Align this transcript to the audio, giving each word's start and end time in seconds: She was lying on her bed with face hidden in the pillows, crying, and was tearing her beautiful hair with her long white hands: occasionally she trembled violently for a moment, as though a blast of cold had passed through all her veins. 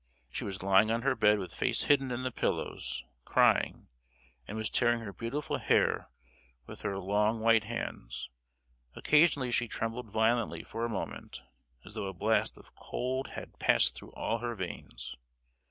She 0.31 0.43
was 0.43 0.63
lying 0.63 0.89
on 0.89 1.03
her 1.03 1.15
bed 1.15 1.37
with 1.37 1.53
face 1.53 1.83
hidden 1.83 2.09
in 2.09 2.23
the 2.23 2.31
pillows, 2.31 3.03
crying, 3.23 3.87
and 4.47 4.57
was 4.57 4.67
tearing 4.71 5.01
her 5.01 5.13
beautiful 5.13 5.59
hair 5.59 6.09
with 6.65 6.81
her 6.81 6.97
long 6.97 7.39
white 7.39 7.65
hands: 7.65 8.31
occasionally 8.95 9.51
she 9.51 9.67
trembled 9.67 10.09
violently 10.09 10.63
for 10.63 10.83
a 10.85 10.89
moment, 10.89 11.43
as 11.85 11.93
though 11.93 12.07
a 12.07 12.13
blast 12.13 12.57
of 12.57 12.73
cold 12.73 13.27
had 13.37 13.59
passed 13.59 13.93
through 13.93 14.11
all 14.13 14.39
her 14.39 14.55
veins. 14.55 15.17